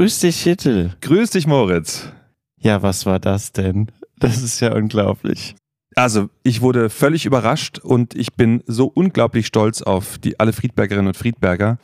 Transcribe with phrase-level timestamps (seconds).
[0.00, 0.94] Grüß dich, Hittel.
[1.02, 2.10] Grüß dich, Moritz.
[2.58, 3.92] Ja, was war das denn?
[4.18, 5.56] Das ist ja unglaublich.
[5.94, 11.08] Also, ich wurde völlig überrascht und ich bin so unglaublich stolz auf die, alle Friedbergerinnen
[11.08, 11.76] und Friedberger.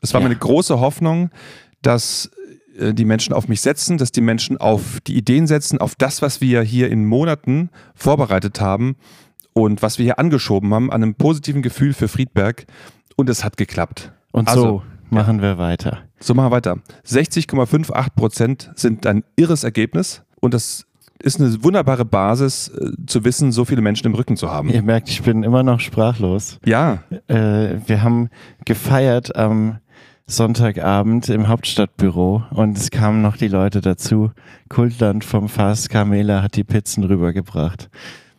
[0.00, 0.28] Es war Ja.
[0.28, 1.28] meine große Hoffnung,
[1.82, 2.30] dass
[2.78, 6.22] äh, die Menschen auf mich setzen, dass die Menschen auf die Ideen setzen, auf das,
[6.22, 8.96] was wir hier in Monaten vorbereitet haben
[9.52, 12.64] und was wir hier angeschoben haben, an einem positiven Gefühl für Friedberg.
[13.14, 14.10] Und es hat geklappt.
[14.32, 15.98] Und Also, so machen wir weiter.
[16.20, 16.78] So machen wir weiter.
[17.06, 20.84] 60,58 Prozent sind ein irres Ergebnis und das
[21.20, 24.68] ist eine wunderbare Basis, äh, zu wissen, so viele Menschen im Rücken zu haben.
[24.70, 26.58] Ihr merkt, ich bin immer noch sprachlos.
[26.64, 28.30] Ja, Äh, wir haben
[28.64, 29.78] gefeiert am
[30.26, 34.30] Sonntagabend im Hauptstadtbüro und es kamen noch die Leute dazu.
[34.68, 37.88] Kultland vom Fass, Carmela hat die Pizzen rübergebracht.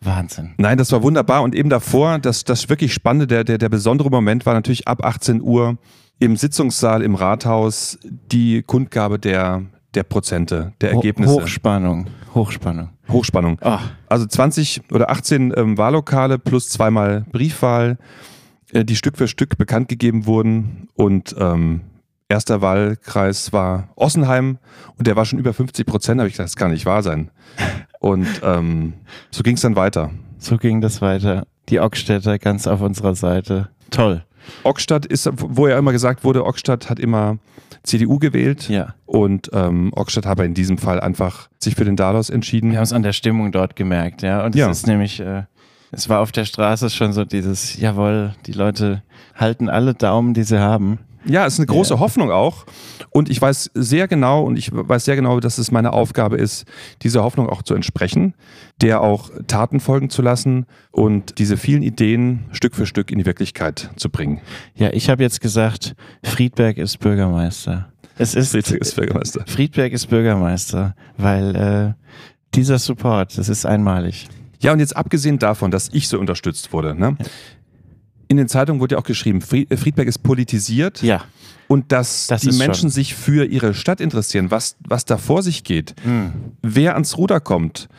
[0.02, 0.53] Wahnsinn.
[0.58, 4.09] nein, das war wunderbar und eben davor, das, das wirklich Spannende, der, der, der besondere
[4.09, 5.77] Moment war natürlich ab 18 Uhr
[6.20, 11.34] im Sitzungssaal im Rathaus die Kundgabe der, der Prozente, der Ergebnisse.
[11.34, 12.08] Hochspannung.
[12.34, 12.90] Hochspannung.
[13.09, 13.58] Hochspannung.
[13.61, 17.98] Ah, Also 20 oder 18 ähm, Wahllokale plus zweimal Briefwahl,
[18.72, 20.88] äh, die Stück für Stück bekannt gegeben wurden.
[20.94, 21.81] Und ähm,
[22.28, 24.59] erster Wahlkreis war Ossenheim
[24.98, 26.20] und der war schon über 50 Prozent.
[26.20, 27.31] Habe ich gedacht, das kann nicht wahr sein.
[28.00, 28.94] Und ähm,
[29.31, 30.11] so ging es dann weiter.
[30.38, 31.48] so ging das weiter.
[31.70, 33.70] Die Ockstädter ganz auf unserer Seite.
[33.90, 34.23] Toll.
[34.64, 37.38] Ockstadt ist, wo ja immer gesagt wurde, Ockstadt hat immer
[37.84, 38.68] CDU gewählt.
[38.70, 38.95] Ja.
[39.06, 42.72] Und ähm, Ockstadt habe in diesem Fall einfach sich für den Dalos entschieden.
[42.72, 44.44] Wir haben es an der Stimmung dort gemerkt, ja.
[44.44, 44.70] Und es Ja.
[44.70, 45.44] ist nämlich, äh,
[45.92, 49.04] es war auf der Straße schon so dieses, jawohl, die Leute
[49.36, 51.00] halten alle Daumen, die sie haben.
[51.25, 52.00] Ja, es ist eine große Ja.
[52.00, 52.66] Hoffnung auch.
[53.12, 56.66] Und ich weiß sehr genau, und ich weiß sehr genau, dass es meine Aufgabe ist,
[57.02, 58.34] dieser Hoffnung auch zu entsprechen,
[58.81, 63.26] der auch Taten folgen zu lassen und diese vielen Ideen Stück für Stück in die
[63.26, 64.42] Wirklichkeit zu bringen.
[64.76, 67.92] Ja, ich habe jetzt gesagt, Friedberg ist Bürgermeister.
[68.17, 69.44] Es ist Friedrich ist Bürgermeister.
[69.48, 71.94] Friedberg ist Bürgermeister, weil äh,
[72.56, 74.28] dieser Support, das ist einmalig.
[74.61, 77.16] Ja, und jetzt abgesehen davon, dass ich so unterstützt wurde, ne?
[78.30, 81.23] In den Zeitungen wurde ja auch geschrieben, Fried- Friedberg ist politisiert Ja.
[81.67, 85.44] und dass Das die Menschen schon- sich für ihre Stadt interessieren, was, was da vor
[85.44, 85.95] sich geht.
[86.04, 86.32] Hm.
[86.62, 87.90] wer ans Ruder kommt.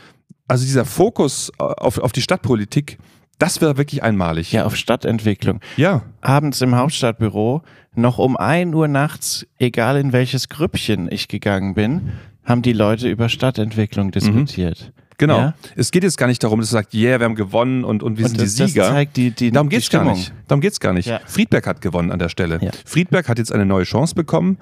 [0.49, 2.99] Also dieser Fokus auf, auf die Stadtpolitik,
[3.39, 4.53] das wäre wirklich einmalig.
[4.53, 5.61] Ja, auf Stadtentwicklung.
[5.77, 6.03] Ja.
[6.21, 7.63] Abends im Hauptstadtbüro,
[7.95, 12.13] noch um 1 Uhr nachts, egal in welches Grüppchen ich gegangen bin,
[12.45, 14.93] haben die Leute über Stadtentwicklung diskutiert.
[15.21, 15.39] Genau.
[15.39, 15.55] Ja?
[15.77, 18.17] Es geht jetzt gar nicht darum, dass du sagst, yeah, wir haben gewonnen und, und
[18.17, 18.85] wir Und sind das, die Sieger.
[18.85, 20.33] das zeigt die, die Darum die geht's gar nicht.
[20.49, 21.07] Darum geht's gar nicht.
[21.07, 21.21] Ja.
[21.27, 22.59] Friedberg hat gewonnen an der Stelle.
[22.63, 22.71] Ja.
[22.87, 24.57] Friedberg hat jetzt eine neue Chance bekommen.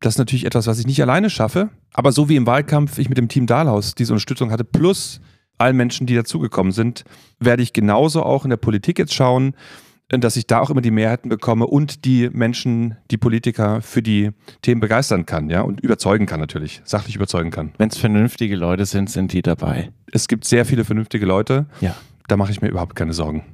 [0.00, 1.68] Das ist natürlich etwas, was ich nicht alleine schaffe.
[1.92, 5.20] Aber so wie im Wahlkampf ich mit dem Team Dahlhaus diese Unterstützung hatte, plus
[5.58, 7.04] allen Menschen, die dazugekommen sind,
[7.38, 9.54] werde ich genauso auch in der Politik jetzt schauen,
[10.18, 14.30] dass ich da auch immer die Mehrheiten bekomme und die Menschen, die Politiker für die
[14.62, 17.72] Themen begeistern kann, ja, und überzeugen kann natürlich, sachlich überzeugen kann.
[17.78, 19.90] Wenn es vernünftige Leute sind, sind die dabei.
[20.12, 21.94] Es gibt sehr viele vernünftige Leute, Ja.
[22.26, 23.44] da mache ich mir überhaupt keine Sorgen.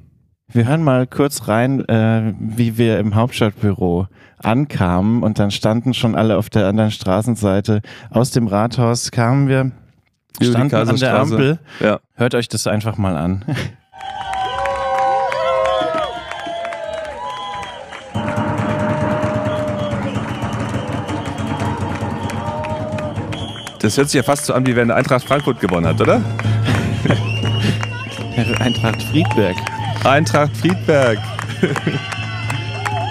[0.51, 4.07] Wir hören mal kurz rein, äh, wie wir im Hauptstadtbüro
[4.37, 7.81] ankamen und dann standen schon alle auf der anderen Straßenseite.
[8.09, 9.71] Aus dem Rathaus kamen wir,
[10.41, 11.19] standen an der.
[11.19, 11.59] Ampel.
[11.81, 11.99] Ja.
[12.13, 13.43] Hört euch das einfach mal an.
[23.87, 26.19] Das hört sich ja fast so an, wie wenn Eintracht Frankfurt gewonnen hat, oder?
[28.59, 29.55] Eintracht Friedberg.
[30.03, 31.17] Eintracht Friedberg.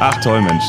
[0.00, 0.64] Ach toll, Mensch.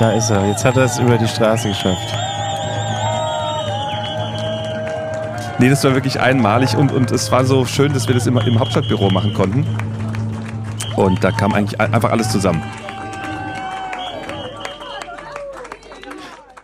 [0.00, 0.44] Da ist er.
[0.48, 2.14] Jetzt hat er es über die Straße geschafft.
[5.60, 8.44] Nee, das war wirklich einmalig und, und es war so schön, dass wir das immer
[8.44, 9.64] im Hauptstadtbüro machen konnten.
[10.96, 12.64] Und da kam eigentlich ein- einfach alles zusammen.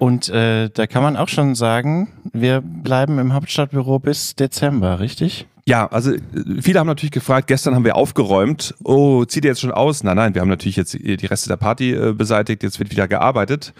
[0.03, 5.47] Und äh, da kann man auch schon sagen, wir bleiben im Hauptstadtbüro bis Dezember, richtig?
[5.65, 6.21] Ja, also äh,
[6.61, 8.75] viele haben natürlich gefragt, gestern haben wir aufgeräumt.
[8.83, 10.03] Oh, zieht ihr jetzt schon aus?
[10.03, 13.07] Nein, nein, wir haben natürlich jetzt die Reste der Party äh, beseitigt, jetzt wird wieder
[13.07, 13.75] gearbeitet.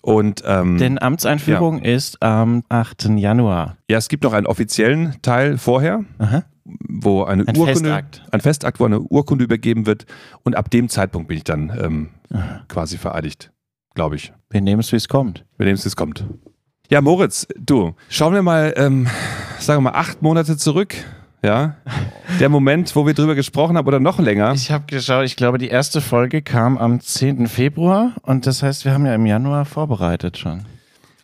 [0.00, 3.10] Und ähm, Denn Amtseinführung ist am 8.
[3.10, 3.76] Januar.
[3.88, 6.42] ja, es gibt noch einen offiziellen Teil vorher, Aha.
[6.64, 8.22] wo eine Ein Urkunde, Festakt.
[8.32, 10.06] ein Festakt, wo eine Urkunde übergeben wird.
[10.42, 12.08] Und ab dem Zeitpunkt bin ich dann ähm,
[12.66, 13.52] quasi vereidigt,
[13.94, 14.32] glaube ich.
[14.50, 15.44] Wir nehmen es, wie es kommt.
[15.58, 16.24] Mit dem es kommt.
[16.90, 19.08] Ja, Moritz, du, schauen wir mal, ähm,
[19.58, 20.94] sagen wir mal, acht Monate zurück.
[21.44, 21.76] Ja,
[22.38, 24.52] der Moment, wo wir drüber gesprochen haben oder noch länger.
[24.52, 27.48] Ich habe geschaut, ich glaube, die erste Folge kam am 10.
[27.48, 30.66] Februar und das heißt, wir haben ja im Januar vorbereitet schon.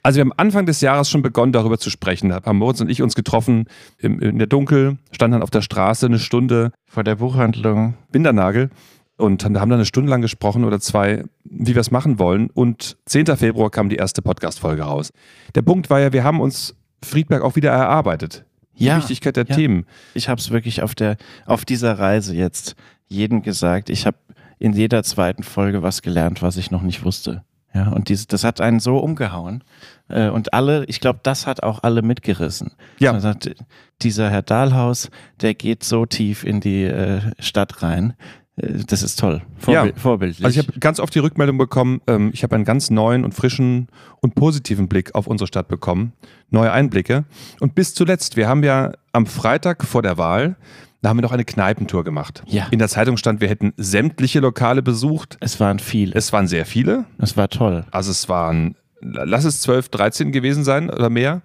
[0.02, 2.30] Also wir haben Anfang des Jahres schon begonnen, darüber zu sprechen.
[2.30, 3.66] Da haben Moritz und ich uns getroffen
[3.98, 7.94] im, in der Dunkel, standen dann auf der Straße eine Stunde, Vor der Buchhandlung.
[8.10, 8.70] Bindernagel
[9.18, 12.48] und haben dann eine Stunde lang gesprochen oder zwei, wie wir es machen wollen.
[12.50, 13.26] Und 10.
[13.36, 15.12] Februar kam die erste Podcast-Folge raus.
[15.54, 16.74] Der Punkt war ja, wir haben uns
[17.04, 18.44] Friedberg auch wieder erarbeitet.
[18.78, 19.54] Die Ja, Wichtigkeit der ja.
[19.54, 19.86] Themen.
[20.14, 21.16] Ich habe es wirklich auf der
[21.46, 22.76] auf dieser Reise jetzt
[23.08, 23.90] jedem gesagt.
[23.90, 24.16] Ich habe
[24.58, 27.42] in jeder zweiten Folge was gelernt, was ich noch nicht wusste.
[27.74, 29.62] Ja, und dies, das hat einen so umgehauen.
[30.08, 32.72] Äh, und alle, ich glaube, das hat auch alle mitgerissen.
[32.98, 33.18] Ja.
[33.20, 33.54] Sagt,
[34.00, 35.10] dieser Herr Dahlhaus,
[35.40, 38.14] der geht so tief in die äh, Stadt rein.
[38.58, 39.42] Äh, das ist toll.
[39.58, 40.00] Vorbild, Ja.
[40.00, 40.44] Vorbildlich.
[40.44, 43.34] Also ich habe ganz oft die Rückmeldung bekommen, ähm, ich habe einen ganz neuen und
[43.34, 43.88] frischen
[44.20, 46.12] und positiven Blick auf unsere Stadt bekommen,
[46.50, 47.24] neue Einblicke.
[47.60, 50.56] Und bis zuletzt, wir haben ja am Freitag vor der Wahl,
[51.00, 52.42] da haben wir noch eine Kneipentour gemacht.
[52.46, 52.66] Ja.
[52.72, 55.36] In der Zeitung stand, wir hätten sämtliche Lokale besucht.
[55.40, 56.12] es waren viele.
[56.14, 57.04] Es waren sehr viele.
[57.18, 57.84] Es war toll.
[57.92, 61.42] Also es waren, lass es 12, 13 gewesen sein oder mehr.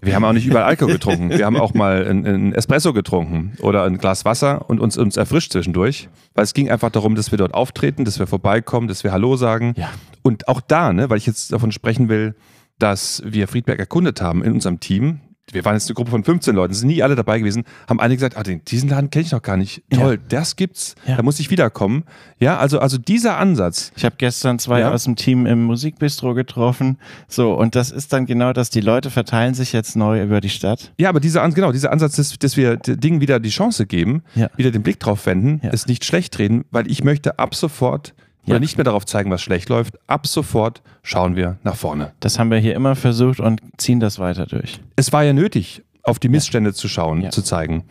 [0.00, 1.30] Wir haben auch nicht überall Alkohol getrunken.
[1.30, 5.52] Wir haben auch mal einen, Espresso getrunken oder ein Glas Wasser und uns, uns erfrischt
[5.52, 6.08] zwischendurch.
[6.34, 9.36] Weil es ging einfach darum, dass wir dort auftreten, dass wir vorbeikommen, dass wir Hallo
[9.36, 9.74] sagen.
[9.76, 9.90] Ja.
[10.22, 12.34] Und auch da, ne, weil ich jetzt davon sprechen will,
[12.78, 15.20] dass wir Friedberg erkundet haben in unserem Team.
[15.52, 18.16] Wir waren jetzt eine Gruppe von 15 Leuten, sind nie alle dabei gewesen, haben einige
[18.16, 19.80] gesagt, ah, den, diesen Laden kenne ich noch gar nicht.
[19.92, 19.98] Ja.
[20.00, 21.14] Toll, das gibt's, Ja.
[21.16, 22.02] da muss ich wiederkommen.
[22.40, 24.90] Ja, also, also dieser Ansatz, Ich habe gestern zwei Ja.
[24.90, 26.98] aus dem Team im Musikbistro getroffen.
[27.28, 30.48] So, und das ist dann genau das, die Leute verteilen sich jetzt neu über die
[30.48, 30.92] Stadt.
[30.98, 34.50] Ja, aber dieser, genau, dieser Ansatz, dass, dass wir Dingen wieder die Chance geben, Ja.
[34.56, 35.70] wieder den Blick drauf wenden, Ja.
[35.72, 38.14] es nicht schlecht reden, weil ich möchte ab sofort
[38.46, 38.54] Ja.
[38.54, 39.94] oder nicht mehr darauf zeigen, was schlecht läuft.
[40.08, 42.12] Ab sofort schauen wir nach vorne.
[42.20, 44.80] Das haben wir hier immer versucht und ziehen das weiter durch.
[44.96, 47.30] Es war ja nötig, auf die Missstände zu schauen, Ja.
[47.30, 47.84] zu zeigen.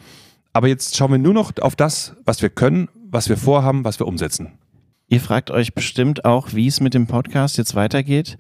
[0.54, 4.00] Aber jetzt schauen wir nur noch auf das, was wir können, was wir vorhaben, was
[4.00, 4.54] wir umsetzen.
[5.07, 8.38] Ihr fragt euch bestimmt auch, wie es mit dem Podcast jetzt weitergeht.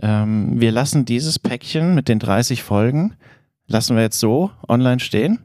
[0.00, 3.14] Ähm, wir lassen dieses Päckchen mit den 30 Folgen,
[3.66, 5.40] lassen wir jetzt so online stehen.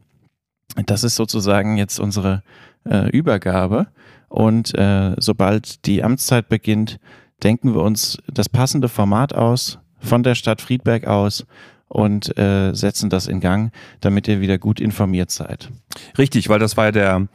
[0.86, 2.44] Das ist sozusagen jetzt unsere
[2.88, 3.88] äh, Übergabe.
[4.32, 7.00] Und äh, sobald die Amtszeit beginnt,
[7.44, 11.46] denken wir uns das passende Format aus, von der Stadt Friedberg aus
[11.90, 15.70] und äh, setzen das in Gang, damit ihr wieder gut informiert seid.
[16.18, 17.28] Richtig, weil das war ja der,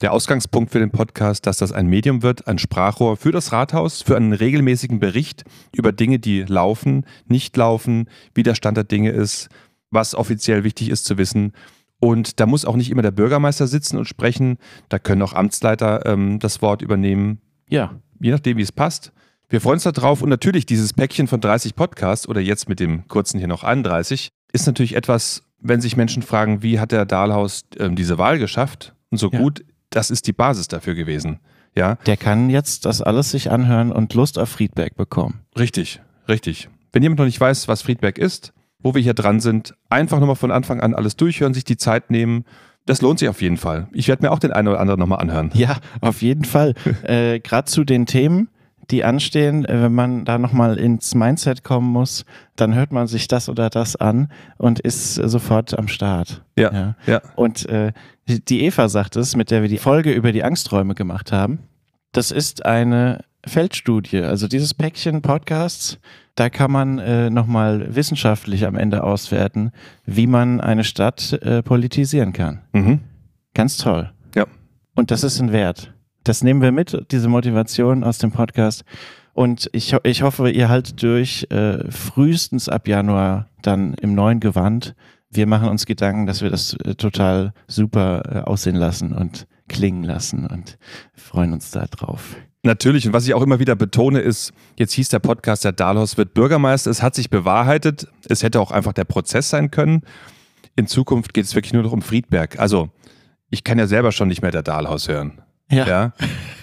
[0.00, 4.02] der Ausgangspunkt für den Podcast, dass das ein Medium wird, ein Sprachrohr für das Rathaus,
[4.02, 5.42] für einen regelmäßigen Bericht
[5.72, 9.48] über Dinge, die laufen, nicht laufen, wie der Stand der Dinge ist,
[9.90, 11.52] was offiziell wichtig ist zu wissen.
[12.04, 14.58] Und da muss auch nicht immer der Bürgermeister sitzen und sprechen,
[14.88, 19.12] da können auch Amtsleiter ähm, das Wort übernehmen, Ja, je nachdem, wie es passt.
[19.48, 23.06] Wir freuen uns darauf und natürlich dieses Päckchen von 30 Podcasts oder jetzt mit dem
[23.08, 27.64] kurzen hier noch 31 ist natürlich etwas, wenn sich Menschen fragen, wie hat der Dahlhaus
[27.78, 29.38] ähm, diese Wahl geschafft und so Ja.
[29.40, 31.40] gut, das ist die Basis dafür gewesen.
[31.76, 35.40] Ja, der kann jetzt das alles sich anhören und Lust auf Friedberg bekommen.
[35.58, 36.68] richtig, richtig.
[36.92, 38.52] Wenn jemand noch nicht weiß, was Friedberg ist,
[38.84, 42.10] wo wir hier dran sind, einfach nochmal von Anfang an alles durchhören, sich die Zeit
[42.10, 42.44] nehmen.
[42.86, 43.88] Das lohnt sich auf jeden Fall.
[43.92, 45.50] Ich werde mir auch den einen oder anderen nochmal anhören.
[45.54, 46.74] Ja, auf jeden Fall.
[47.02, 48.50] äh, Gerade zu den Themen,
[48.90, 52.26] die anstehen, äh, wenn man da nochmal ins Mindset kommen muss,
[52.56, 54.28] dann hört man sich das oder das an
[54.58, 56.44] und ist sofort am Start.
[56.58, 56.96] Ja, Ja.
[57.06, 57.22] ja.
[57.36, 57.92] Und äh,
[58.28, 61.60] die Eva sagt es, mit der wir die Folge über die Angsträume gemacht haben.
[62.12, 64.22] Das ist eine Feldstudie.
[64.22, 65.98] Also dieses Päckchen Podcasts,
[66.34, 69.70] da kann man äh, nochmal wissenschaftlich am Ende auswerten,
[70.04, 72.62] wie man eine Stadt äh, politisieren kann.
[72.72, 73.00] Mhm.
[73.54, 74.10] Ganz toll.
[74.34, 74.46] Ja.
[74.94, 75.94] Und das ist ein Wert.
[76.24, 78.84] Das nehmen wir mit, diese Motivation aus dem Podcast.
[79.34, 84.94] Und ich, ich hoffe, ihr haltet durch, äh, frühestens ab Januar dann im neuen Gewand.
[85.30, 90.04] Wir machen uns Gedanken, dass wir das äh, total super äh, aussehen lassen und klingen
[90.04, 90.78] lassen und
[91.14, 92.36] freuen uns da drauf.
[92.64, 96.16] Natürlich, und was ich auch immer wieder betone, ist, jetzt hieß der Podcast, der Dahlhaus
[96.16, 96.90] wird Bürgermeister.
[96.90, 98.08] Es hat sich bewahrheitet.
[98.26, 100.02] Es hätte auch einfach der Prozess sein können.
[100.74, 102.58] In Zukunft geht es wirklich nur noch um Friedberg.
[102.58, 102.88] Also,
[103.50, 105.42] ich kann ja selber schon nicht mehr der Dahlhaus hören.
[105.70, 106.12] Ja.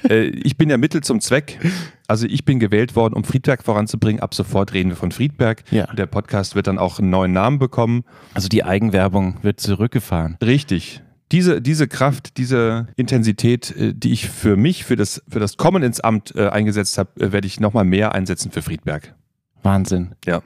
[0.09, 1.59] Äh, ich bin ja Mittel zum Zweck.
[2.07, 4.19] Also, ich bin gewählt worden, um Friedberg voranzubringen.
[4.19, 5.63] Ab sofort reden wir von Friedberg.
[5.69, 5.85] Ja.
[5.93, 8.03] Der Podcast wird dann auch einen neuen Namen bekommen.
[8.33, 10.37] Also die Eigenwerbung wird zurückgefahren.
[10.43, 11.03] Richtig.
[11.31, 15.83] Diese, diese Kraft, diese Intensität, äh, die ich für mich, für das, für das Kommen
[15.83, 19.15] ins Amt äh, eingesetzt habe, äh, werde ich nochmal mehr einsetzen für Friedberg.
[19.63, 20.15] Wahnsinn.
[20.25, 20.41] Ja.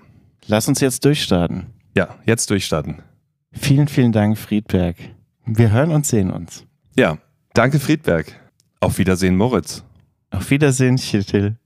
[0.48, 1.68] Lass uns jetzt durchstarten.
[1.96, 3.02] Ja, jetzt durchstarten.
[3.52, 4.98] Vielen, vielen Dank, Friedberg.
[5.46, 6.66] Wir hören und sehen uns.
[6.98, 7.18] Ja,
[7.54, 8.28] danke Friedberg.
[8.80, 9.84] Auf Wiedersehen, Moritz.
[10.30, 11.58] Auf Wiedersehen, Chitil.